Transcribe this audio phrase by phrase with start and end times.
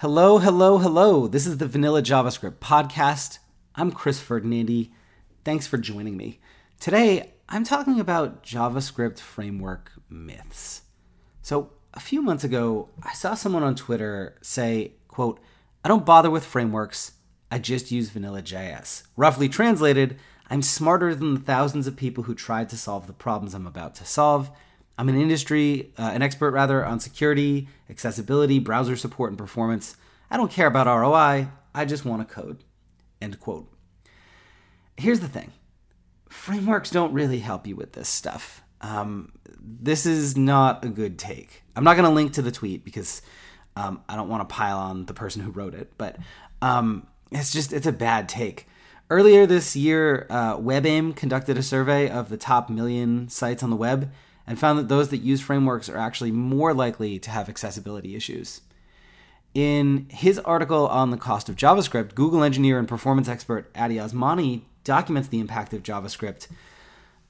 [0.00, 1.26] Hello, hello, hello.
[1.26, 3.40] This is the Vanilla JavaScript podcast.
[3.74, 4.92] I'm Chris Ferdinandi.
[5.44, 6.38] Thanks for joining me.
[6.78, 10.82] Today, I'm talking about JavaScript framework myths.
[11.42, 15.40] So, a few months ago, I saw someone on Twitter say, quote,
[15.84, 17.14] I don't bother with frameworks,
[17.50, 19.02] I just use vanilla JS.
[19.16, 20.16] Roughly translated,
[20.48, 23.96] I'm smarter than the thousands of people who tried to solve the problems I'm about
[23.96, 24.52] to solve.
[24.98, 29.96] I'm an industry, uh, an expert rather, on security, accessibility, browser support, and performance.
[30.28, 31.48] I don't care about ROI.
[31.72, 32.64] I just want to code.
[33.22, 33.72] End quote.
[34.96, 35.52] Here's the thing
[36.28, 38.62] frameworks don't really help you with this stuff.
[38.80, 41.62] Um, this is not a good take.
[41.76, 43.22] I'm not going to link to the tweet because
[43.76, 46.16] um, I don't want to pile on the person who wrote it, but
[46.60, 48.68] um, it's just, it's a bad take.
[49.10, 53.76] Earlier this year, uh, WebAIM conducted a survey of the top million sites on the
[53.76, 54.12] web
[54.48, 58.62] and found that those that use frameworks are actually more likely to have accessibility issues.
[59.54, 64.62] In his article on the cost of JavaScript, Google engineer and performance expert Addy Osmani
[64.84, 66.48] documents the impact of JavaScript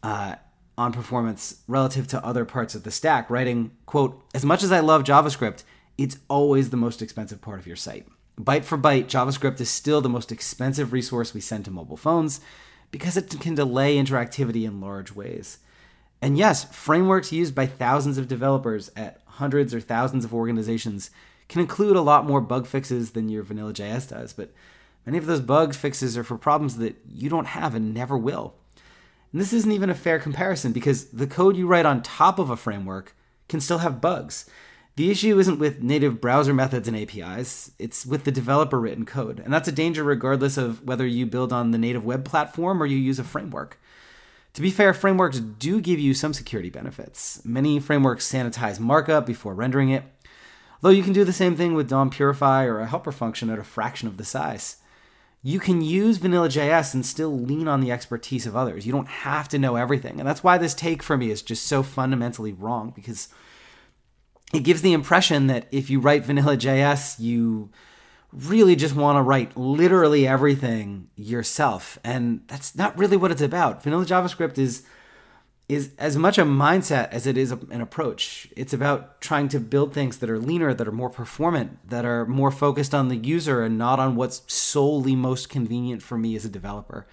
[0.05, 0.37] uh,
[0.77, 4.79] on performance relative to other parts of the stack, writing, quote, as much as I
[4.79, 5.65] love JavaScript,
[5.99, 8.07] it's always the most expensive part of your site.
[8.41, 12.41] Byte for byte, JavaScript is still the most expensive resource we send to mobile phones
[12.93, 15.59] because it can delay interactivity in large ways.
[16.21, 21.11] And yes, frameworks used by thousands of developers at hundreds or thousands of organizations
[21.49, 24.53] can include a lot more bug fixes than your vanilla JS does, but
[25.07, 28.55] many of those bug fixes are for problems that you don't have and never will.
[29.33, 32.51] And this isn't even a fair comparison because the code you write on top of
[32.51, 33.15] a framework
[33.49, 34.49] can still have bugs.
[34.97, 39.39] The issue isn't with native browser methods and APIs, it's with the developer written code.
[39.39, 42.87] And that's a danger regardless of whether you build on the native web platform or
[42.87, 43.79] you use a framework.
[44.59, 47.41] To be fair, frameworks do give you some security benefits.
[47.45, 50.03] Many frameworks sanitize markup before rendering it,
[50.81, 53.63] though you can do the same thing with DOMPurify or a helper function at a
[53.63, 54.79] fraction of the size.
[55.45, 58.85] You can use Vanilla.js and still lean on the expertise of others.
[58.85, 60.19] You don't have to know everything.
[60.19, 63.29] And that's why this take for me is just so fundamentally wrong because
[64.53, 67.71] it gives the impression that if you write Vanilla.js, you
[68.33, 73.83] really just want to write literally everything yourself and that's not really what it's about.
[73.83, 74.85] Vanilla javascript is
[75.69, 78.49] is as much a mindset as it is an approach.
[78.57, 82.25] It's about trying to build things that are leaner that are more performant that are
[82.25, 86.47] more focused on the user and not on what's solely most convenient for me as
[86.47, 87.07] a developer.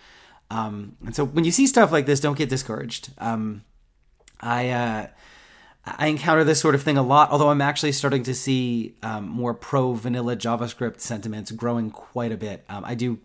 [0.50, 3.10] Um, and so when you see stuff like this don't get discouraged.
[3.18, 3.64] Um,
[4.40, 5.08] i uh,
[5.86, 9.28] I encounter this sort of thing a lot, although I'm actually starting to see um,
[9.30, 12.66] more pro vanilla JavaScript sentiments growing quite a bit.
[12.68, 13.20] Um, I do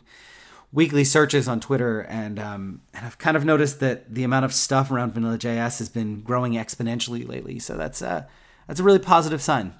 [0.72, 4.52] weekly searches on Twitter, and um, and I've kind of noticed that the amount of
[4.52, 7.58] stuff around Vanilla JS has been growing exponentially lately.
[7.58, 8.24] So that's uh,
[8.66, 9.74] that's a really positive sign.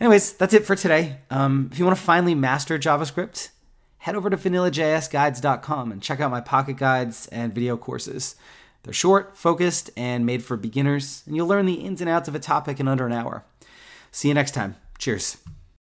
[0.00, 1.18] Anyways, that's it for today.
[1.30, 3.50] Um, if you want to finally master JavaScript,
[3.98, 8.36] head over to vanillajsguides.com and check out my pocket guides and video courses.
[8.82, 12.34] They're short, focused, and made for beginners, and you'll learn the ins and outs of
[12.34, 13.44] a topic in under an hour.
[14.10, 14.76] See you next time.
[14.98, 15.38] Cheers.